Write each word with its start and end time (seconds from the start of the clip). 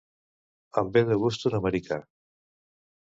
Em 0.81 0.87
ve 0.95 1.03
de 1.09 1.17
gust 1.23 1.45
un 1.49 1.57
americà. 1.59 1.99